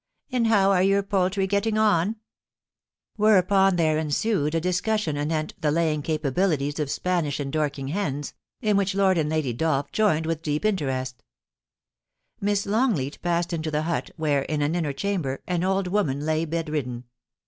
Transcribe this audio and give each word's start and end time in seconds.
* 0.19 0.31
And 0.31 0.47
how 0.47 0.71
are 0.71 0.81
your 0.81 1.03
poultry 1.03 1.45
getting 1.45 1.77
on?' 1.77 2.15
Whereupon 3.17 3.75
there 3.75 3.99
ensued 3.99 4.55
a 4.55 4.59
discussion 4.59 5.15
anent 5.15 5.53
the 5.61 5.69
laying 5.69 6.01
capabilities 6.01 6.79
of 6.79 6.89
Spanish 6.89 7.39
and 7.39 7.53
Dorking 7.53 7.89
hens, 7.89 8.33
in 8.61 8.77
which 8.77 8.95
Lord 8.95 9.19
and 9.19 9.31
I^dy 9.31 9.55
Dolph 9.55 9.91
joined 9.91 10.25
with 10.25 10.41
deep 10.41 10.65
interest 10.65 11.21
Miss 12.39 12.65
Longleat 12.65 13.21
passed 13.21 13.53
into 13.53 13.69
the 13.69 13.83
hut, 13.83 14.09
where, 14.17 14.41
in 14.41 14.63
an 14.63 14.73
inner 14.73 14.91
chamber, 14.91 15.43
an 15.45 15.63
old 15.63 15.85
woman 15.87 16.21
lay 16.25 16.45
bedridden. 16.45 17.03